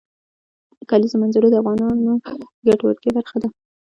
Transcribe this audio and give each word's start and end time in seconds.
د 0.77 0.79
کلیزو 0.89 1.15
منظره 1.21 1.47
د 1.49 1.55
افغانانو 1.61 2.13
د 2.63 2.65
ګټورتیا 2.67 3.09
برخه 3.17 3.37
ده. 3.41 3.47